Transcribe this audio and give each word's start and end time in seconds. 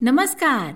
नमस्कार. 0.00 0.74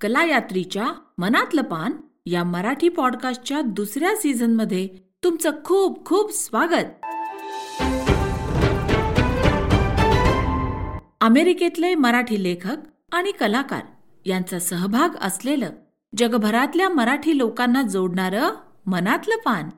कलायात्रीच्या 0.00 0.92
मनातलं 1.18 1.62
पान 1.62 1.92
या 2.26 2.44
मराठी 2.44 2.88
पॉडकास्टच्या 2.88 3.60
दुसऱ्या 3.60 4.16
सीझनमध्ये 4.16 4.88
तुमचं 5.24 5.50
खूप 5.64 6.04
खूप 6.04 6.32
स्वागत. 6.32 7.04
अमेरिकेतले 11.20 11.94
मराठी 11.94 12.42
लेखक 12.42 12.76
आणि 13.12 13.32
कलाकार 13.32 13.82
यांचा 14.26 14.58
सहभाग 14.58 15.16
असलेलं 15.20 15.70
जगभरातल्या 16.18 16.88
मराठी 16.88 17.38
लोकांना 17.38 17.82
जोडणारं 17.82 18.50
मनातलं 18.86 19.36
पान. 19.36 19.68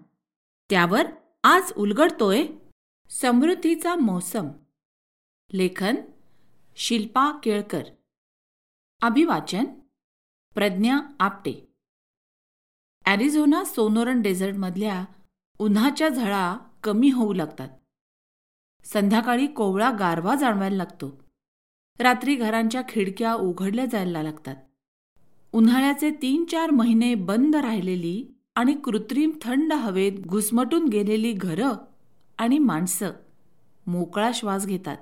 त्यावर 0.70 1.06
आज 1.44 1.72
उलगडतोय 1.76 2.46
समृद्धीचा 3.10 3.94
मोसम. 3.94 4.46
लेखन 5.52 5.94
शिल्पा 6.76 7.30
केळकर. 7.42 7.82
अभिवाचन 9.04 9.64
प्रज्ञा 10.54 11.00
आपटे. 11.20 11.74
ॲरिझोना 13.04 13.64
सोनोरन 13.64 14.22
डेझर्टमधल्या 14.22 15.04
उन्हाच्या 15.58 16.08
झळा 16.08 16.58
कमी 16.84 17.10
होऊ 17.10 17.32
लागतात. 17.32 17.68
संध्याकाळी 18.84 19.46
कोवळा 19.46 19.90
गारवा 19.90 20.34
जाणवायला 20.34 20.76
लागतो. 20.76 21.22
रात्री 21.98 22.34
घरांच्या 22.34 22.82
खिडक्या 22.88 23.34
उघडल्या 23.34 23.84
जायला 23.84 24.22
लागतात. 24.22 24.56
उन्हाळ्याचे 25.52 26.10
तीन 26.10 26.44
चार 26.44 26.70
महिने 26.70 27.14
बंद 27.14 27.56
राहिलेली 27.56 28.28
आणि 28.54 28.74
कृत्रिम 28.74 29.30
थंड 29.42 29.72
हवेत 29.72 30.12
घुसमटून 30.12 30.88
गेलेली 30.88 31.32
घरं 31.32 31.72
आणि 32.38 32.58
माणसं 32.58 33.10
मोकळा 33.86 34.30
श्वास 34.34 34.66
घेतात. 34.66 34.96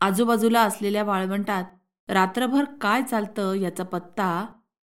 आजूबाजूला 0.00 0.62
असलेल्या 0.62 1.02
वाळवंटात 1.02 1.64
रात्रभर 2.08 2.64
काय 2.80 3.02
चालतं 3.02 3.54
याचा 3.54 3.84
पत्ता 3.84 4.46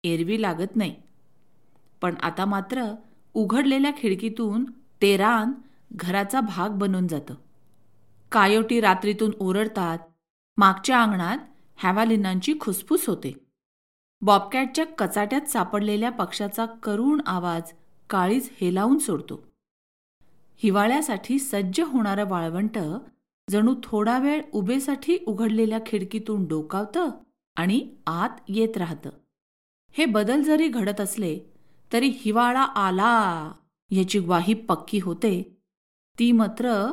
एरवी 0.04 0.42
लागत 0.42 0.76
नाही. 0.76 0.94
पण 2.00 2.14
आता 2.22 2.44
मात्र 2.44 2.94
उघडलेल्या 3.34 3.90
खिडकीतून 3.98 4.64
तेरान 5.02 5.52
घराचा 5.92 6.40
भाग 6.40 6.70
बनून 6.70 7.06
जातं. 7.06 7.34
कायोटी 8.32 8.80
रात्रीतून 8.80 9.30
ओरडतात 9.40 9.98
मागच्या 10.56 11.02
अंगणात 11.02 11.38
हॅवालिनांची 11.76 12.54
खुसफुस 12.60 13.08
होते. 13.08 13.32
बॉबकॅटच्या 14.22 14.86
कचाट्यात 14.86 15.48
सापडलेल्या 15.48 16.10
पक्षाचा 16.10 16.66
करुण 16.66 17.20
आवाज 17.26 17.72
काळीज 18.10 18.48
हेलावून 18.60 18.98
सोडतो. 18.98 19.42
हिवाळ्यासाठी 20.56 21.38
सज्ज 21.38 21.80
होणारं 21.80 22.28
वाळवंट 22.28 22.78
जणू 23.50 23.74
थोडा 23.82 24.18
वेळ 24.18 24.42
उभेसाठी 24.52 25.18
उघडलेल्या 25.26 25.78
खिडकीतून 25.86 26.46
डोकावतं 26.46 27.10
आणि 27.56 27.96
आत 28.06 28.30
येत 28.48 28.76
राहतं. 28.76 29.10
हे 29.90 30.04
बदल 30.04 30.42
जरी 30.42 30.68
घडत 30.68 31.00
असले 31.00 31.38
तरी 31.92 32.08
हिवाळा 32.14 32.62
आला 32.62 33.52
याची 33.90 34.20
ग्वाही 34.20 34.54
पक्की 34.54 34.98
होते. 34.98 35.58
ती 36.18 36.32
मात्र 36.32 36.92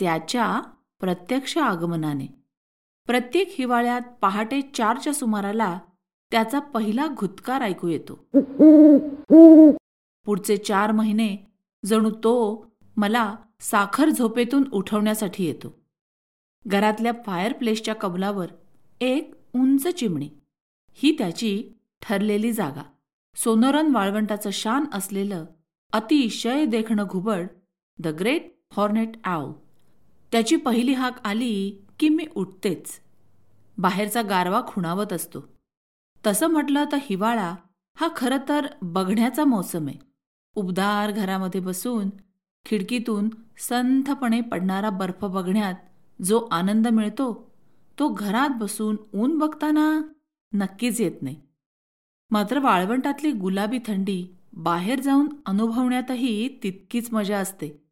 त्याच्या 0.00 0.60
प्रत्यक्ष 1.00 1.58
आगमनाने. 1.58 2.26
प्रत्येक 3.06 3.54
हिवाळ्यात 3.58 4.00
पहाटे 4.22 4.60
चारच्या 4.60 5.14
सुमाराला 5.14 5.78
त्याचा 6.30 6.58
पहिला 6.58 7.06
घुतकार 7.06 7.62
ऐकू 7.62 7.88
येतो. 7.88 8.14
पुढचे 10.24 10.56
चार 10.56 10.92
महिने 10.92 11.36
जणू 11.84 12.10
तो 12.10 12.66
मला 12.96 13.36
साखर 13.60 14.08
झोपेतून 14.08 14.64
उठवण्यासाठी 14.72 15.44
येतो. 15.44 15.77
घरातल्या 16.66 17.12
फायरप्लेसच्या 17.26 17.94
कबलावर 17.94 18.46
एक 19.00 19.34
उंच 19.54 19.86
चिमणी. 19.86 20.30
ही 20.94 21.14
त्याची 21.18 21.68
ठरलेली 22.02 22.52
जागा. 22.52 22.82
सोनोरन 23.36 23.94
वाळवंटाचं 23.94 24.50
शान 24.52 24.84
असलेलं 24.92 25.44
अतिशय 25.92 26.66
देखणं 26.66 27.04
घुबड 27.10 27.46
द 27.98 28.06
ग्रेट 28.06 28.54
हॉर्नेट 28.72 29.10
आव 29.24 29.52
त्याची 30.32 30.56
पहिली 30.56 30.92
हाक 30.92 31.26
आली 31.26 31.78
की 32.00 32.08
मी 32.08 32.26
उठतेच. 32.34 33.00
बाहेरचा 33.78 34.22
गारवा 34.22 34.62
खुणावत 34.66 35.12
असतो. 35.12 35.40
तसं 36.26 36.46
म्हटलं 36.46 36.84
तर 36.92 36.98
हिवाळा 37.02 37.54
हा 37.94 38.08
खरं 38.16 38.36
तर 38.48 38.66
बघण्याचा 38.82 39.44
मोसम 39.44 39.86
आहे. 39.86 39.98
उबदार 40.54 41.10
घरामध्ये 41.10 41.60
बसून 41.60 42.10
खिडकीतून 42.64 43.30
संथपणे 43.58 44.40
पडणारा 44.40 44.90
बर्फ 44.90 45.24
बघण्यात 45.24 45.74
जो 46.24 46.48
आनंद 46.50 46.88
मिळतो 46.88 47.52
तो 47.98 48.08
घरात 48.08 48.50
बसून 48.56 48.96
ऊन 49.14 49.38
बघताना 49.38 50.02
नक्कीच 50.52 51.00
येत 51.00 51.22
नाही. 51.22 51.36
मात्र 52.30 52.58
वाळवंटातली 52.58 53.32
गुलाबी 53.32 53.78
थंडी 53.86 54.26
बाहेर 54.52 55.00
जाऊन 55.00 55.28
अनुभवण्यातही 55.46 56.58
तितकीच 56.62 57.12
मजा 57.12 57.38
असते. 57.38 57.82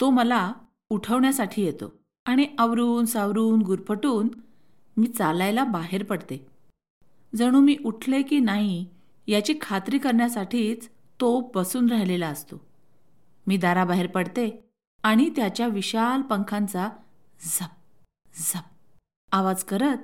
तो 0.00 0.10
मला 0.10 0.52
उठवण्यासाठी 0.90 1.62
येतो 1.62 1.92
आणि 2.24 2.46
आवरून 2.58 3.04
सावरून 3.04 3.62
गुरफटून 3.62 4.28
मी 4.96 5.06
चालायला 5.06 5.64
बाहेर 5.64 6.04
पडते. 6.04 6.46
जणू 7.34 7.60
मी 7.60 7.76
उठले 7.84 8.22
की 8.22 8.38
नाही 8.40 8.86
याची 9.26 9.54
खात्री 9.60 9.98
करण्यासाठीच 9.98 10.88
तो 11.20 11.52
बसून 11.54 11.90
राहिलेला 11.90 12.28
असतो. 12.28 12.60
मी 13.46 13.56
दाराबाहेर 13.56 14.06
पडते 14.06 14.64
आणि 15.02 15.30
त्याच्या 15.36 15.66
विशाल 15.66 16.22
पंखांचा 16.22 16.88
झप 17.44 17.70
झप. 18.34 18.64
आवाज 19.32 19.64
करत 19.64 19.98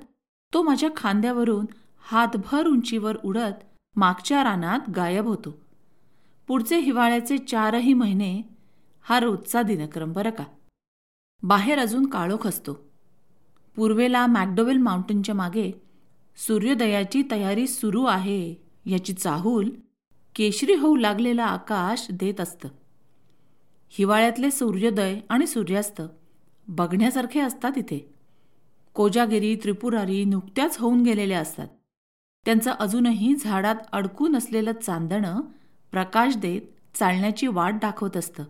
तो 0.53 0.61
माझ्या 0.61 0.89
खांद्यावरून 0.95 1.65
हातभर 2.01 2.67
उंचीवर 2.67 3.17
उडत 3.23 3.63
मागच्या 3.95 4.43
रानात 4.43 4.89
गायब 4.95 5.27
होतो. 5.27 5.59
पुढचे 6.47 6.79
हिवाळ्याचे 6.79 7.37
चारही 7.37 7.93
महिने 7.93 8.41
हा 9.01 9.19
रोजचा 9.19 9.61
दिनक्रम 9.61 10.13
बरं 10.13 10.29
का? 10.29 10.43
बाहेर 11.43 11.79
अजून 11.79 12.05
काळोख 12.05 12.47
असतो. 12.47 12.73
पूर्वेला 13.75 14.27
मॅकडोवेल 14.27 14.77
माउंटनच्या 14.77 15.35
मागे 15.35 15.71
सूर्योदयाची 16.37 17.23
तयारी 17.31 17.67
सुरू 17.67 18.05
आहे 18.05 18.55
याची 18.85 19.13
चाहूल 19.13 19.69
केशरी 20.35 20.73
होऊ 20.73 20.95
लागलेलं 20.95 21.43
आकाश 21.43 22.07
देत 22.09 22.41
असतं. 22.41 22.69
हिवाळ्यातले 23.89 24.51
सूर्योदय 24.51 25.19
आणि 25.29 25.47
सूर्यास्त 25.47 26.01
बघण्यासारखे 26.67 27.39
असतात 27.39 27.77
इथे. 27.77 28.13
कोजागिरी 28.93 29.55
त्रिपुरारी 29.55 30.25
नुकत्याच 30.25 30.77
होऊन 30.77 31.03
गेलेल्या 31.03 31.39
असतात. 31.39 31.67
त्यांचं 32.45 32.71
अजूनही 32.71 33.35
झाडात 33.35 33.75
अडकून 33.91 34.35
असलेलं 34.35 34.71
चांदणं 34.71 35.41
प्रकाश 35.91 36.35
देत 36.35 36.61
चालण्याची 36.97 37.47
वाट 37.47 37.73
दाखवत 37.73 38.17
असतं. 38.17 38.43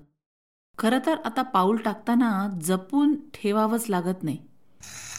खरं 0.77 0.99
तर 1.05 1.15
आता 1.25 1.41
पाऊल 1.41 1.77
टाकताना 1.77 2.47
जपून 2.61 3.15
ठेवावंच 3.33 3.85
लागत 3.89 4.23
नाही. 4.23 4.37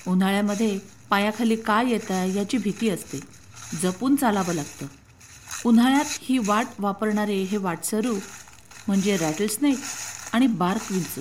उन्हाळ्यामध्ये 0.06 0.78
पायाखाली 1.10 1.56
काय 1.56 1.90
येतं 1.90 2.24
याची 2.24 2.58
भीती 2.58 2.88
असते. 2.88 3.20
जपून 3.82 4.16
चालावं 4.16 4.54
लागतं. 4.54 4.86
उन्हाळ्यात 5.64 6.04
ही 6.08 6.38
वाट 6.38 6.66
वापरणारे 6.78 7.42
हे 7.42 7.56
वाटसरू 7.56 8.14
म्हणजे 8.86 9.16
रॅटलस्नेक 9.16 9.78
आणि 10.32 10.46
बार्क 10.46 10.92
विंचू 10.92 11.20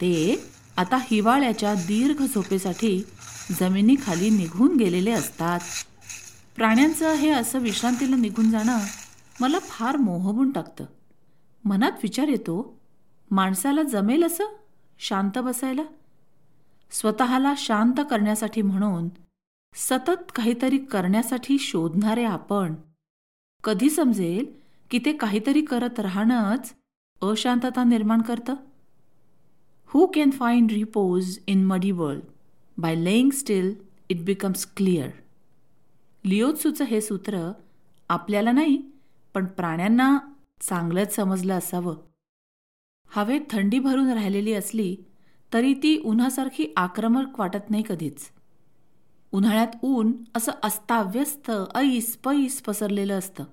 ते 0.00 0.44
आता 0.78 0.98
हिवाळ्याच्या 1.00 1.74
दीर्घ 1.74 2.22
झोपेसाठी 2.22 3.02
जमिनीखाली 3.60 4.30
निघून 4.30 4.76
गेलेले 4.76 5.10
असतात. 5.10 5.60
प्राण्यांचं 6.56 7.12
हे 7.12 7.30
असं 7.30 7.58
विश्रांतीला 7.58 8.16
निघून 8.16 8.50
जाणं 8.50 8.78
मला 9.40 9.58
फार 9.58 9.96
मोहबून 9.96 10.50
टाकतं. 10.50 10.84
मनात 11.64 11.92
विचार 12.02 12.28
येतो 12.28 12.80
माणसाला 13.30 13.82
जमेल 13.82 14.24
असं? 14.24 14.44
शांत 14.98 15.38
बसायला? 15.38 15.82
स्वतःला 16.90 17.54
शांत 17.56 18.00
करण्यासाठी 18.10 18.62
म्हणून 18.62 19.08
सतत 19.74 20.32
काहीतरी 20.34 20.78
करण्यासाठी 20.78 21.58
शोधणारे 21.58 22.24
आपण. 22.24 22.74
कधी 23.64 23.90
समजेल 23.90 24.46
की 24.90 24.98
ते 24.98 25.12
काहीतरी 25.12 25.60
करत 25.60 26.00
राहणंच 26.00 26.72
अशांतता 27.22 27.84
निर्माण 27.84 28.22
करतं? 28.22 28.54
Who 29.90 30.12
can 30.16 30.30
find 30.32 30.68
repose 30.70 31.38
in 31.46 31.66
muddy 31.66 31.90
world 31.90 32.22
by 32.78 32.94
laying 32.94 33.30
still 33.30 33.74
it 34.08 34.16
becomes 34.16 34.64
clear 34.76 35.08
लिओत्सूचं 36.24 36.84
हे 36.84 37.00
सूत्र 37.00 37.52
आपल्याला 38.08 38.52
नाही 38.52 38.82
पण 39.34 39.44
प्राण्यांना 39.44 40.18
चांगलंच 40.60 41.14
समजलं 41.14 41.58
असावं. 41.58 41.96
हवेत 43.08 43.40
थंडी 43.50 43.78
भरून 43.78 44.08
राहिलेली 44.08 44.52
असली 44.52 44.96
तरी 45.52 45.74
ती 45.74 46.02
उन्हासारखी 46.04 46.72
आक्रमक 46.76 47.40
वाटत 47.40 47.70
नाही 47.70 47.82
कधीच. 47.88 48.30
उन्हाळ्यात 49.32 49.84
ऊन 49.84 50.12
असं 50.34 50.52
अस्ताव्यस्त 50.62 51.50
ऐस 51.74 52.16
पैस 52.16 52.62
पसरलेलं 52.62 53.18
असतं. 53.18 53.44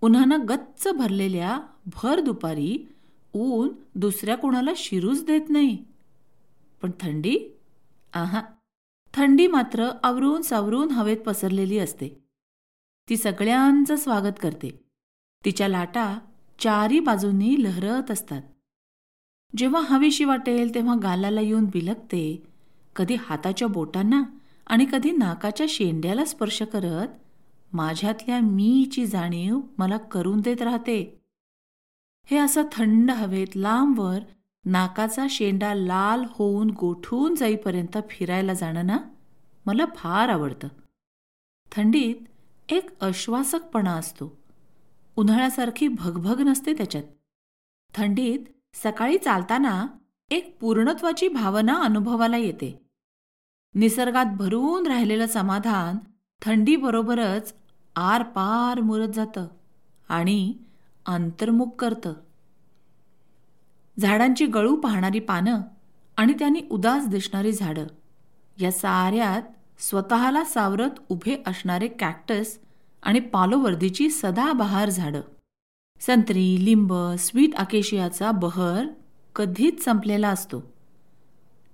उन्हानं 0.00 0.40
गच्च 0.48 0.88
भरलेल्या 0.88 1.60
भर 1.86 2.20
दुपारी 2.20 2.88
ऊन 3.34 3.68
दुसऱ्या 3.94 4.36
कोणाला 4.36 4.70
शिरूच 4.76 5.24
देत 5.24 5.40
नाही. 5.48 5.84
पण 6.82 6.90
थंडी? 7.00 7.38
आहा. 8.12 8.42
थंडी 9.14 9.46
मात्र 9.46 9.88
आवरून 10.02 10.42
सावरून 10.42 10.90
हवेत 10.90 11.16
पसरलेली 11.16 11.78
असते. 11.78 12.24
ती 13.08 13.16
सगळ्यांचं 13.16 13.96
स्वागत 13.96 14.32
करते. 14.42 14.80
तिच्या 15.44 15.68
लाटा 15.68 16.18
चारी 16.58 17.00
बाजूंनी 17.00 17.64
लहरत 17.64 18.10
असतात. 18.10 18.42
जेव्हा 19.56 19.80
हवीशी 19.80 20.24
वाटेल 20.24 20.74
तेव्हा 20.74 20.96
गालाला 21.02 21.40
येऊन 21.40 21.64
बिलकते 21.64 22.42
कधी 22.96 23.14
हाताच्या 23.14 23.68
बोटांना 23.68 24.22
आणि 24.66 24.86
कधी 24.92 25.10
नाकाच्या 25.10 25.66
शेंड्याला 25.68 26.24
स्पर्श 26.24 26.62
करत 26.62 27.08
माझ्यातल्या 27.72 28.40
मीची 28.40 29.06
जाणीव 29.06 29.60
मला 29.78 29.96
करून 29.96 30.40
देत 30.40 30.62
राहते. 30.62 31.23
हे 32.24 32.38
असं 32.38 32.62
थंड 32.72 33.10
हवेत 33.10 33.56
लांबवर 33.56 34.18
नाकाचा 34.64 35.26
शेंडा 35.30 35.74
लाल 35.74 36.24
होऊन 36.30 36.70
गोठून 36.70 37.34
जाईपर्यंत 37.34 37.98
फिरायला 38.10 38.54
जाणं 38.54 38.86
ना 38.86 38.98
मला 39.66 39.84
फार 39.96 40.28
आवडतं. 40.28 40.68
थंडीत 41.72 42.14
एक 42.72 43.00
अश्वासकपणा 43.00 43.92
असतो. 43.92 44.38
उन्हाळ्यासारखी 45.16 45.88
भगभग 45.88 46.40
नसते 46.40 46.72
त्याच्यात. 46.72 47.04
थंडीत 47.94 48.38
सकाळी 48.74 49.18
चालताना 49.18 49.86
एक 50.30 50.58
पूर्णत्वाची 50.60 51.28
भावना 51.28 51.74
अनुभवाला 51.74 52.36
येते. 52.36 52.86
निसर्गात 53.74 54.26
भरून 54.26 54.86
राहिलेलं 54.86 55.26
समाधान 55.26 55.98
थंडीबरोबरच 56.42 57.54
आरपार 57.96 58.80
मुरत 58.80 59.08
जातं 59.08 59.46
आणि 60.08 60.54
अंतर्मुख 61.06 61.66
करतं. 61.78 62.12
झाडांची 64.00 64.46
गळू 64.46 64.76
पाहणारी 64.76 65.20
पानं 65.20 65.60
आणि 66.16 66.32
त्यांनी 66.32 66.60
उदास 66.70 67.08
दिसणारी 67.08 67.52
झाडं. 67.52 67.86
या 68.60 68.72
साऱ्यात 68.72 69.42
स्वतःला 69.82 70.44
सावरत 70.44 70.90
उभे 71.08 71.42
असणारे 71.46 71.88
कॅक्टस 71.88 72.58
आणि 73.02 73.20
पालोवर्दीची 73.20 74.10
सदाबहार 74.10 74.90
झाडं. 74.90 75.20
संत्री 76.00 76.64
लिंब 76.64 76.94
स्वीट 77.18 77.54
अकेशियाचा 77.54 78.30
बहर 78.30 78.86
कधीच 79.36 79.84
संपलेला 79.84 80.28
असतो. 80.28 80.74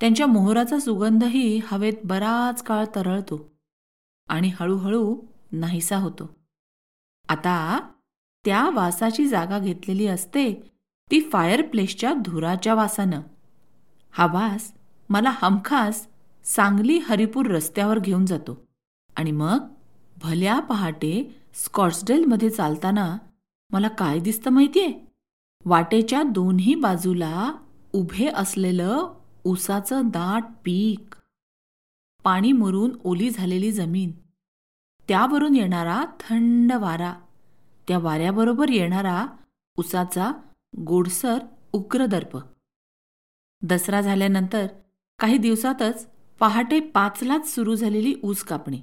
त्यांच्या 0.00 0.26
मोहराचा 0.26 0.79
सुगंधही 0.79 1.61
हवेत 1.65 1.93
बराच 2.05 2.62
काळ 2.62 2.85
तरळतो 2.94 3.53
आणि 4.29 4.53
हळूहळू 4.61 5.21
नाहीसा 5.53 5.97
होतो. 5.97 6.35
आता 7.29 7.81
त्या 8.44 8.70
वासाची 8.70 9.26
जागा 9.28 9.58
घेतलेली 9.58 10.06
असते 10.06 10.52
ती 11.10 11.20
फायरप्लेसच्या 11.20 12.12
धुराच्या 12.12 12.75
वासानं. 12.75 13.20
हा 14.10 14.26
वास 14.26 14.72
मला 15.08 15.32
हमखास 15.34 16.06
सांगली 16.44 16.98
हरिपूर 16.98 17.46
रस्त्यावर 17.46 17.98
घेऊन 17.98 18.26
जातो 18.26 18.66
आणि 19.16 19.31
मग 19.31 19.69
भल्या 20.22 20.60
पहाटे 20.60 21.12
स्कॉट्सडेलमध्ये 21.54 22.50
चालताना 22.50 23.19
मला 23.72 23.88
काय 23.88 24.19
दिसतं 24.19 24.50
माहितीये? 24.50 24.92
वाटेच्या 25.64 26.22
दोन्ही 26.22 26.75
बाजूला 26.75 27.52
उभे 27.92 28.28
असलेलं 28.34 29.08
उसाचं 29.44 30.08
दाट 30.08 30.44
पीक. 30.64 31.14
पाणी 32.25 32.52
मुरून 32.52 32.90
ओली 33.04 33.31
झालेली 33.31 33.72
जमीन. 33.72 34.10
त्यावरून 35.08 35.54
येणारा 35.54 36.04
थंड 36.20 36.72
वारा. 36.72 37.14
त्या 37.90 37.98
वाऱ्याबरोबर 37.98 38.70
येणारा 38.70 39.26
उसाचा 39.78 40.32
गोडसर 40.78 41.38
उग्रदर्प. 41.72 42.38
दसरा 43.62 44.00
झाल्यानंतर 44.00 44.66
काही 45.19 45.38
दिवसातच 45.38 46.08
पहाटे 46.40 46.81
पाचलाच 46.81 47.54
सुरू 47.54 47.75
झालेली 47.75 48.14
ऊस 48.25 48.42
कापणी. 48.42 48.82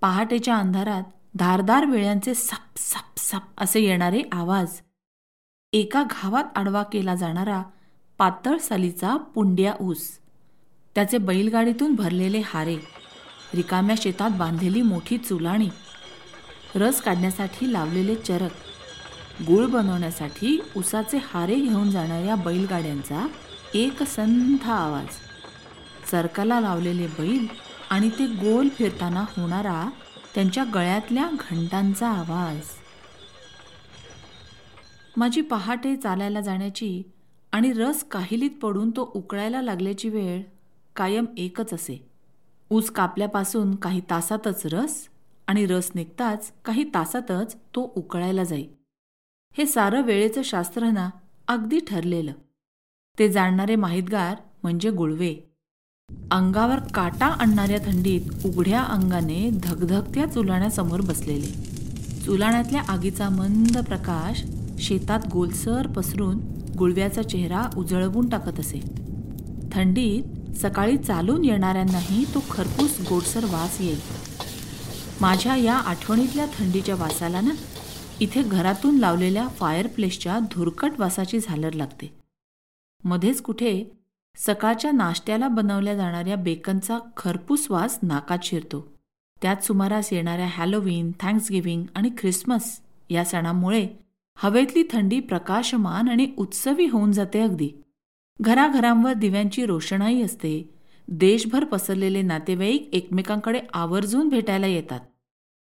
पहाटेच्या 0.00 0.56
अंधारात 0.56 1.02
धारदार 1.34 1.84
वेळ्यांचे 1.84 2.34
सप 2.34 2.76
सप 2.76 3.18
सप 3.18 3.40
असे 3.58 3.80
येणारे 3.80 4.22
आवाज. 4.32 4.80
एका 5.72 6.04
घावात 6.10 6.44
आडवा 6.56 6.82
केला 6.82 7.14
जाणारा 7.14 7.62
पातळ 8.18 8.56
सालीचा 8.56 9.16
पुंड्या 9.16 9.74
ऊस. 9.80 10.18
त्याचे 10.94 11.18
बैलगाडीतून 11.18 11.94
भरलेले 11.94 12.42
हारे. 12.44 12.76
रिकाम्या 13.54 13.96
शेतात 13.98 14.30
बांधलेली 14.30 14.82
मोठी 14.82 15.18
चुलाणी. 15.18 15.68
रस 16.78 17.00
काढण्यासाठी 17.00 17.72
लावलेले 17.72 18.14
चरक. 18.14 18.50
गुळ 19.46 19.66
बनवण्यासाठी 19.66 20.58
उसाचे 20.76 21.18
हारे 21.24 21.54
घेऊन 21.54 21.90
जाणाऱ्या 21.90 22.34
बैलगाड्यांचा 22.34 23.26
एक 23.74 24.02
संथ 24.02 24.68
आवाज. 24.68 25.06
चरकाला 26.10 26.60
लावलेले 26.60 27.06
बैल 27.06 27.46
आणि 27.90 28.10
ते 28.10 28.26
गोल 28.26 28.68
फिरताना 28.68 29.24
होणारा 29.28 29.90
त्यांच्या 30.34 30.64
गळ्यातल्या 30.64 31.28
घंटांचा 31.50 32.08
आवाज. 32.08 32.60
माझी 35.16 35.40
पहाटे 35.40 35.96
चालायला 35.96 36.40
जाण्याची 36.40 37.02
आणि 37.52 37.72
रस 37.72 38.04
काहिलीत 38.04 38.50
पडून 38.62 38.90
तो 38.90 39.12
उकळायला 39.14 39.62
लागल्याची 39.62 40.08
वेळ 40.08 40.42
कायम 40.96 41.24
एकच 41.36 41.74
असे. 41.74 42.08
ऊस 42.70 42.90
कापल्यापासून 42.90 43.74
काही 43.74 44.00
तासातच 44.10 44.62
रस 44.66 45.08
आणि 45.48 45.66
रस 45.66 45.90
निघताच 45.94 46.52
काही 46.64 46.84
तासातच 46.94 47.54
तो 47.54 47.92
उकळायला 47.96 48.44
जाई. 48.44 48.66
हे 49.52 49.66
सारं 49.66 50.02
वेळेचं 50.02 50.42
शास्त्र 50.42 50.90
ना 50.90 51.10
अगदी 51.48 51.78
ठरलेलं. 51.78 52.32
ते 53.18 53.28
जाणणारे 53.28 53.76
माहितगार 53.76 54.36
म्हणजे 54.62 54.90
गुळवे. 54.90 55.34
अंगावर 56.30 56.78
काटा 56.94 57.26
आणणाऱ्या 57.26 57.78
थंडीत 57.78 58.46
उघड्या 58.46 58.82
अंगाने 58.82 59.50
धगधगत्या 59.62 60.26
चुलाण्यासमोर 60.26 61.00
बसलेले. 61.00 61.46
चुलाण्यातल्या 62.24 62.82
आगीचा 62.88 63.28
मंद 63.28 63.78
प्रकाश 63.78 64.42
शेतात 64.78 65.20
गोलसर 65.32 65.86
पसरून 65.86 66.38
गुळव्याचा 66.78 67.22
चेहरा 67.22 67.70
उजळवून 67.76 68.28
टाकत 68.28 68.60
असे. 68.60 68.80
थंडीत 69.72 70.56
सकाळी 70.56 70.96
चालून 70.96 71.44
येणाऱ्यांनाही 71.44 72.24
तो 72.24 72.44
खरपूस 72.50 73.00
गोडसर 73.08 73.44
वास 73.44 73.80
येईल. 73.80 74.00
माझ्या 75.20 75.56
या 75.56 75.74
आठवणीतल्या 75.74 76.46
थंडीच्या 76.58 76.94
वासाला 76.94 77.40
ना 77.40 77.50
इथे 78.20 78.42
घरातून 78.42 78.98
लावलेल्या 78.98 79.48
फायरप्लेसच्या 79.48 80.38
धुरकट 80.38 80.92
वासाची 80.98 81.38
झालर 81.40 81.72
लागते. 81.72 82.10
मध्येच 83.04 83.42
कुठे 83.42 83.84
सकाळच्या 84.36 84.90
नाश्त्याला 84.90 85.48
बनवल्या 85.48 85.96
जाणाऱ्या 85.96 86.36
बेकनचा 86.36 86.98
खरपूस 87.16 87.66
वास 87.70 87.98
नाकात 88.02 88.38
शिरतो. 88.42 88.86
त्यात 89.42 89.64
सुमारास 89.64 90.12
येणाऱ्या 90.12 90.46
हॅलोवीन 90.46 91.10
थँक्सगिव्हिंग 91.20 91.84
आणि 91.94 92.10
ख्रिसमस 92.18 92.78
या 93.10 93.24
सणामुळे 93.24 93.88
हवेतली 94.36 94.82
थंडी 94.92 95.20
प्रकाशमान 95.20 96.08
आणि 96.08 96.32
उत्सवी 96.36 96.86
होऊन 96.86 97.12
जाते 97.12 97.40
अगदी. 97.40 97.70
घराघरांवर 98.40 99.12
दिव्यांची 99.12 99.66
रोषणाई 99.66 100.22
असते 100.22 100.77
देशभर 101.08 101.64
पसरलेले 101.64 102.22
नातेवाईक 102.22 102.90
एकमेकांकडे 102.92 103.60
आवर्जून 103.74 104.28
भेटायला 104.28 104.66
येतात. 104.66 105.00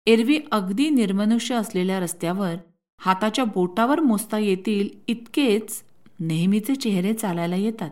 एरवी 0.07 0.39
अगदी 0.51 0.89
निर्मनुष्य 0.89 1.55
असलेल्या 1.55 1.99
रस्त्यावर 1.99 2.55
हाताच्या 2.97 3.45
बोटावर 3.45 3.99
मोजता 3.99 4.37
येतील 4.37 4.89
इतकेच 5.07 5.83
नेहमीचे 6.19 6.75
चेहरे 6.75 7.13
चालायला 7.13 7.55
येतात. 7.55 7.89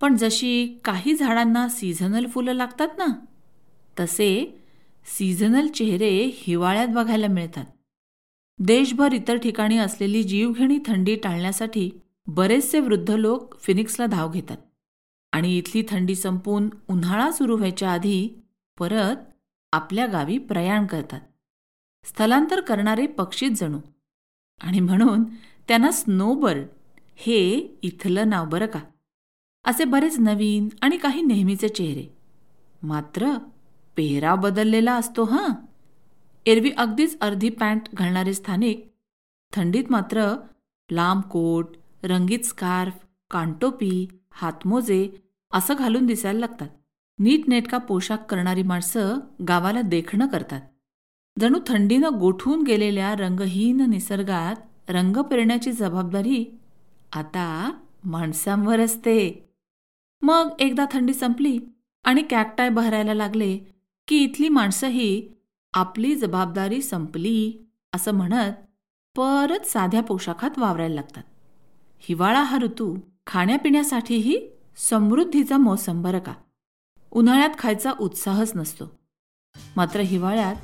पण 0.00 0.16
जशी 0.16 0.78
काही 0.84 1.14
झाडांना 1.14 1.68
सीझनल 1.68 2.26
फुलं 2.26 2.52
लागतात 2.52 2.88
ना 2.98 3.06
तसे 4.00 4.60
सीझनल 5.18 5.66
चेहरे 5.66 6.30
हिवाळ्यात 6.34 6.88
बघायला 6.88 7.26
मिळतात. 7.26 7.64
देशभर 8.58 9.12
इतर 9.12 9.36
ठिकाणी 9.36 9.78
असलेली 9.78 10.22
जीवघेणी 10.22 10.78
थंडी 10.86 11.16
टाळण्यासाठी 11.16 11.90
बरेचसे 12.26 12.80
वृद्ध 12.80 13.10
लोक 13.10 13.60
फिनिक्सला 13.60 14.06
धाव 14.06 14.30
घेतात. 14.30 14.56
आणि 15.34 15.58
इथली 15.58 15.82
थंडी 15.88 16.14
संपून 16.14 16.70
उन्हाळा 16.88 17.30
सुरू 17.30 17.56
व्हायच्या 17.56 17.92
आधी 17.92 18.42
परत 18.78 19.16
आपल्या 19.72 20.06
गावी 20.06 20.38
प्रयाण 20.38 20.86
करतात. 20.86 21.20
स्थलांतर 22.04 22.60
करणारे 22.60 23.06
पक्षीच 23.06 23.60
जणू. 23.60 23.78
आणि 24.60 24.80
म्हणून 24.80 25.24
त्यांना 25.68 25.90
स्नोबर्ड 25.90 26.66
हे 27.16 27.48
इथलं 27.82 28.28
नाव 28.28 28.46
बरं 28.46 28.66
का? 28.66 28.80
असे 29.64 29.84
बरेच 29.84 30.18
नवीन 30.18 30.68
आणि 30.82 30.96
काही 30.96 31.22
नेहमीचे 31.22 31.68
चेहरे. 31.68 32.16
मात्र 32.82 33.30
पेहराव 33.96 34.36
बदललेला 34.36 34.94
असतो 34.94 35.24
हां? 35.24 35.50
एरवी 36.46 36.70
अगदीच 36.76 37.20
अर्धी 37.20 37.48
पॅन्ट 37.48 37.94
घालणारे 37.94 38.34
स्थानिक 38.34 38.92
थंडीत 39.52 39.84
मात्र 39.90 40.36
लांब 40.90 41.22
कोट 41.22 41.76
रंगीत 42.02 42.38
स्कार्फ 42.38 42.92
कानटोपी 43.30 44.08
हातमोजे 44.30 45.23
असं 45.54 45.74
घालून 45.78 46.06
दिसायला 46.06 46.38
लागतात. 46.38 46.68
नीटनेटका 47.18 47.78
पोशाख 47.78 48.16
करणारी 48.16 48.62
माणसं 48.62 49.18
गावाला 49.48 49.82
देखणं 49.82 50.26
करतात. 50.26 50.60
जणू 51.40 51.58
थंडीनं 51.66 52.18
गोठून 52.20 52.62
गेलेल्या 52.62 53.14
रंगहीन 53.14 53.90
निसर्गात 53.90 54.90
रंग 54.90 55.16
पेरण्याची 55.16 55.72
जबाबदारी 55.72 56.44
आता 57.12 57.72
माणसांवर 58.04 58.80
असते. 58.80 59.48
मग 60.22 60.48
एकदा 60.58 60.84
थंडी 60.92 61.14
संपली 61.14 61.58
आणि 62.04 62.22
कॅकटाय 62.22 62.68
बहरायला 62.68 63.14
लागले 63.14 63.58
की 64.08 64.24
इथली 64.24 64.48
माणसंही 64.48 65.28
आपली 65.74 66.14
जबाबदारी 66.14 66.82
संपली 66.82 67.66
असं 67.94 68.12
म्हणत 68.12 68.52
परत 69.16 69.66
साध्या 69.66 70.02
पोशाखात 70.02 70.58
वावरायला 70.58 70.94
लागतात. 70.94 71.22
हिवाळा 72.00 72.42
हा 72.42 72.58
ऋतू 72.58 72.96
खाण्यापिण्यासाठीही 73.26 74.48
समृद्धीचा 74.76 75.56
मोसम 75.56 76.02
बरं 76.02 76.18
का? 76.18 76.34
उन्हाळ्यात 77.12 77.50
खायचा 77.58 77.92
उत्साहच 78.00 78.52
नसतो. 78.54 78.84
मात्र 79.76 80.00
हिवाळ्यात 80.00 80.56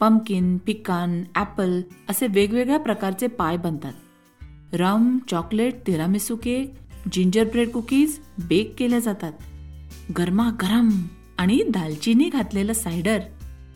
पम्पकिन 0.00 0.58
पिकान 0.58 1.24
ॲपल 1.34 1.80
असे 2.08 2.26
वेगवेगळ्या 2.26 2.78
प्रकारचे 2.78 3.26
पाय 3.26 3.56
बनतात. 3.56 3.92
Rum 4.72 5.18
chocolate 5.30 5.86
tiramisu 5.86 6.36
cake 6.36 6.74
ginger 7.12 7.44
bread 7.44 7.70
cookies 7.70 8.18
bake 8.48 8.74
केल्या 8.78 8.98
जातात. 8.98 9.32
गरमागरम 10.18 10.88
आणि 11.38 11.62
दालचिनी 11.68 12.28
घातलेलं 12.28 12.72
सायडर 12.72 13.18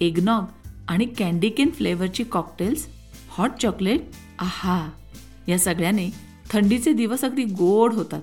एगनॉग 0.00 0.68
आणि 0.88 1.04
कॅन्डी 1.04 1.48
केन 1.48 1.70
फ्लेवरची 1.70 2.24
कॉकटेल्स 2.24 2.86
हॉट 3.28 3.50
चॉकलेट 3.50 4.00
आहा 4.38 4.90
या 5.48 5.58
सगळ्याने 5.58 6.10
थंडीचे 6.50 6.92
दिवस 6.92 7.24
अगदी 7.24 7.44
गोड 7.44 7.92
होतात. 7.92 8.22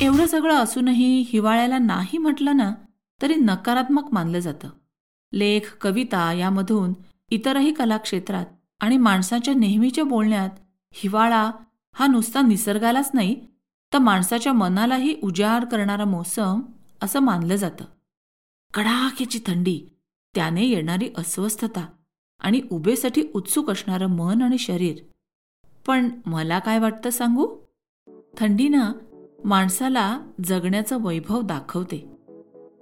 एवढं 0.00 0.26
सगळं 0.26 0.54
असूनही 0.54 1.24
हिवाळ्याला 1.28 1.78
नाही 1.78 2.18
म्हटलं 2.18 2.56
ना 2.56 2.74
तरी 3.22 3.34
नकारात्मक 3.34 4.08
मानलं 4.12 4.38
जातं. 4.38 4.68
लेख 5.32 5.60
कविता 5.80 6.32
यामधून 6.32 6.92
इतरही 7.30 7.72
कलाक्षेत्रात 7.72 8.46
आणि 8.80 8.96
माणसाच्या 8.96 9.54
नेहमीच्या 9.54 10.04
बोलण्यात 10.04 10.50
हिवाळा 10.92 11.50
हा 11.92 12.06
नुसता 12.06 12.42
निसर्गालाच 12.42 13.10
नाही 13.14 13.46
तर 13.92 13.98
माणसाच्या 13.98 14.52
मनालाही 14.52 15.16
उजाड 15.22 15.64
करणारा 15.64 16.04
मोसम 16.04 16.60
असं 17.02 17.20
मानलं 17.20 17.56
जातं. 17.56 17.84
कडाक्याची 18.74 19.38
थंडी 19.46 19.80
त्याने 20.34 20.64
येणारी 20.64 21.10
अस्वस्थता 21.18 21.86
आणि 22.40 22.60
उभेसाठी 22.70 23.22
उत्सुक 23.34 23.70
असणारं 23.70 24.06
मन 24.06 24.42
आणि 24.42 24.58
शरीर. 24.58 24.96
पण 25.86 26.08
मला 26.26 26.58
काय 26.58 26.78
वाटतं 26.78 27.10
सांगू? 27.10 27.46
थंडीनं 28.38 28.92
माणसाला 29.44 30.20
जगण्याचं 30.44 31.02
वैभव 31.02 31.40
दाखवते. 31.40 32.10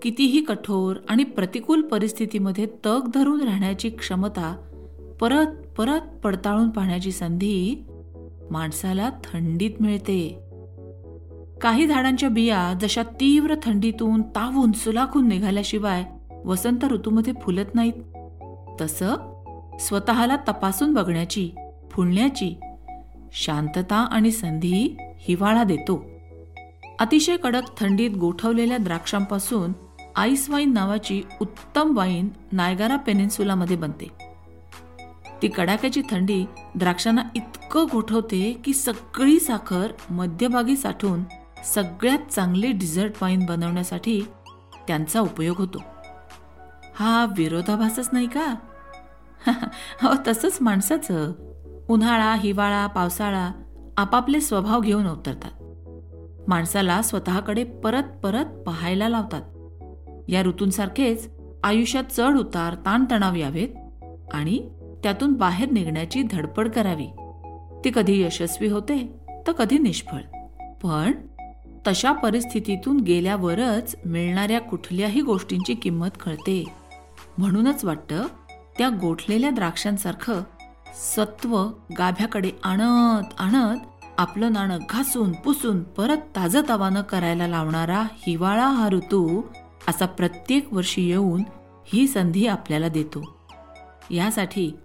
कितीही 0.03 0.41
कठोर 0.41 0.97
आणि 1.09 1.25
प्रतिकूल 1.25 1.83
परिस्थितीमध्ये 1.83 2.67
तग 2.87 3.11
धरून 3.15 3.43
राहण्याची 3.43 3.91
क्षमता 3.91 4.57
परत 5.21 5.47
परत 5.79 6.01
पडताळून 6.25 6.71
पाहण्याची 6.71 7.13
संधी 7.13 7.85
माणसाला 8.51 9.11
थंडीत 9.25 9.71
मिळते. 9.81 10.39
काही 11.61 11.87
झाडांच्या 11.87 12.29
बिया 12.29 12.75
जशा 12.81 13.03
तीव्र 13.03 13.55
थंडीतून 13.63 14.23
तावून 14.23 14.73
सुलाखून 14.73 15.29
निघाल्याशिवाय 15.29 16.05
वसंत 16.45 16.85
ऋतूमध्ये 16.85 17.33
फुलत 17.43 17.75
नाहीत. 17.75 17.93
तसं 18.81 19.15
स्वतःला 19.81 20.37
तपासून 20.37 20.95
बघण्याची 20.95 21.51
फुलण्याची 21.91 22.55
शांतता 23.33 23.97
आणि 23.97 24.31
संधी 24.31 24.97
हिवाळा 25.01 25.65
देतो. 25.65 26.18
अतिशय 26.99 27.37
कडक 27.37 27.63
थंडीत 27.81 28.11
गोठवलेल्या 28.11 28.79
द्राक्षांपासून 28.79 29.73
आईस 30.17 30.51
वाईन 30.51 30.73
नावाची 30.73 31.23
उत्तम 31.41 31.97
वाईन 31.97 32.29
नायगारा 32.53 32.97
पेनिन्सुलामध्ये 32.97 33.77
बनते. 33.77 34.09
ती 35.43 35.49
कडाक्याची 35.49 36.03
थंडी 36.11 36.45
द्राक्षांना 36.75 37.23
इतकं 37.35 37.87
गोठवते 37.93 38.61
की 38.65 38.73
सगळी 38.73 39.41
साखर 39.41 39.93
मध्यभागी 40.11 40.77
साठून 40.77 41.23
सगळ्यात 41.65 42.19
चांगली 42.19 42.73
डिझर्ट 42.73 43.13
वाईन 43.23 43.47
बनवण्यासाठी 43.47 44.21
त्यांचा 44.87 45.21
उपयोग 45.21 45.57
होतो. 45.57 45.83
हा 46.95 47.27
विरोधाभासच 47.37 48.09
नाही 48.13 48.27
का? 48.27 48.55
हो 50.03 50.15
तसंच 50.27 50.59
माणसाचं. 50.61 51.33
उन्हाळा 51.89 52.35
हिवाळा 52.35 52.87
पावसाळा 52.87 53.51
आपापले 53.97 54.41
स्वभाव 54.41 54.81
घेऊन 54.81 55.07
उतरतात. 55.07 55.51
माणसाला 56.49 57.03
स्वतःकडे 57.03 57.65
परत 57.65 58.03
परत 58.03 58.45
पाहायला 58.45 59.09
लावतात. 59.09 59.43
या 60.29 60.43
ऋतूंसारखेच 60.43 61.31
आयुष्यात 61.65 62.05
चढ 62.11 62.37
उतार 62.37 62.75
ताणतणाव 62.75 63.35
यावेत 63.35 63.69
आणि 64.35 64.69
त्यातून 65.03 65.33
बाहेर 65.33 65.71
निघण्याची 65.71 66.23
धडपड 66.23 66.69
करावी. 66.69 67.07
ती 67.85 67.91
कधी 67.95 68.23
यशस्वी 68.23 68.69
होते 68.69 69.13
तर 69.47 69.53
कधी 69.53 69.79
निष्फळ. 69.79 70.21
पण 70.83 71.13
तशा 71.87 72.13
परिस्थितीतून 72.13 73.01
गेल्यावरच 73.01 73.97
मिळणाऱ्या 74.05 74.61
कुठल्याही 74.61 75.21
गोष्टींची 75.21 75.75
किंमत 75.75 76.09
कळते. 76.25 76.65
म्हणूनच 77.39 77.85
वाटतं 77.85 78.27
त्या 78.79 78.89
गोठलेल्या 78.89 79.51
द्राक्षांसारखं 79.51 80.43
सत्व 81.17 81.67
गाभ्याकडे 81.99 82.51
आणत 82.65 83.35
आणत 83.39 83.98
आपलं 84.19 84.53
नाणं 84.53 84.79
घासून 84.91 85.33
पुसून 85.33 85.83
परत 85.83 86.17
ताजं 86.37 86.61
तवानं 86.69 87.03
करायला 87.03 87.47
लावणारा 87.47 88.03
हिवाळा 88.13 88.69
हा 88.69 88.89
ऋतू 88.89 89.43
असा 89.89 90.07
प्रत्येक 90.07 90.73
वर्षी 90.73 91.09
येऊन 91.09 91.43
ही 91.87 92.09
संधी 92.09 92.47
आपल्याला 92.47 92.89
देतो. 92.89 93.49
यासाठी 94.11 94.77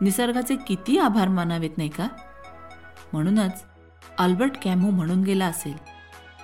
निसर्गाचे 0.00 0.56
किती 0.56 0.98
आभार 0.98 1.28
मानावेत 1.28 1.70
नाही 1.76 1.88
का? 1.88 2.08
म्हणूनच 3.12 3.64
अल्बर्ट 4.18 4.52
कॅमो 4.62 4.90
म्हणून 4.90 5.22
गेला 5.22 5.46
असेल. 5.46 5.76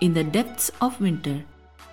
In 0.00 0.12
the 0.12 0.18
depths 0.18 0.70
of 0.80 1.02
winter 1.02 1.36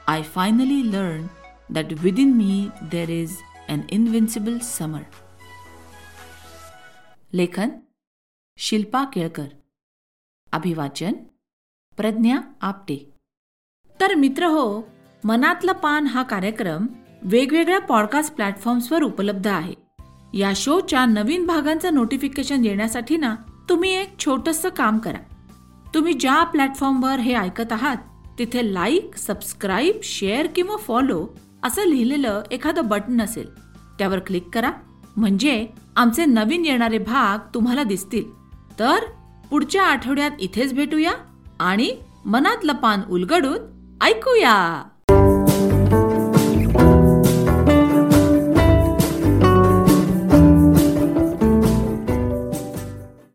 I 0.07 0.21
finally 0.21 0.91
learn 0.91 1.27
that 1.69 1.85
within 1.91 2.33
me 2.33 2.69
there 2.81 3.09
is 3.09 3.37
an 3.69 3.81
invincible 3.89 4.57
summer. 4.57 5.01
लेखन 7.33 7.69
शिल्पा 8.57 9.03
केळकर. 9.03 9.47
अभिवाचन 10.55 11.13
प्रज्ञा 11.97 12.37
आपटे. 12.61 13.13
तर 13.99 14.15
मित्र 14.15 14.45
हो 14.45 14.87
मनातलं 15.23 15.71
पान 15.71 16.07
हा 16.07 16.23
कार्यक्रम 16.23 16.87
वेगवेगळ्या 17.21 17.79
पॉडकास्ट 17.79 18.35
प्लॅटफॉर्म्सवर 18.35 19.01
उपलब्ध 19.01 19.47
आहे. 19.47 19.73
या 20.33 20.51
शोच्या 20.55 21.05
नवीन 21.05 21.45
भागांचं 21.45 21.93
नोटिफिकेशन 21.93 22.65
येण्यासाठी 22.65 23.17
ना 23.17 23.35
तुम्ही 23.69 23.91
एक 23.91 24.19
छोटंसं 24.19 24.69
काम 24.69 24.97
करा. 24.97 25.35
तुम्ही 25.93 26.13
ज्या 26.13 26.43
प्लॅटफॉर्मवर 26.43 27.19
हे 27.19 27.33
ऐकत 27.33 27.71
आहात 27.71 27.97
तिथे 28.39 28.73
लाईक 28.73 29.15
सबस्क्राईब 29.15 29.95
शेअर 30.03 30.47
किंवा 30.47 30.75
फॉलो 30.75 31.27
असं 31.63 31.87
लिहिलेलं 31.87 32.43
एखादं 32.51 32.87
बटन 32.87 33.21
असेल. 33.21 33.49
त्यावर 33.97 34.19
क्लिक 34.19 34.49
करा. 34.53 34.71
म्हणजे 35.17 35.67
आमचे 35.95 36.25
नवीन 36.25 36.65
येणारे 36.65 36.97
भाग 36.97 37.53
तुम्हाला 37.53 37.83
दिसतील. 37.83 38.31
तर 38.79 38.97
पुढच्या 39.49 39.83
आठवड्यात 39.83 40.31
इथेच 40.39 40.73
भेटूया 40.73 41.11
आणि 41.59 41.95
मनातलं 42.25 42.73
पान 42.73 43.01
उलगडून 43.09 43.57
ऐकूया. 44.01 44.83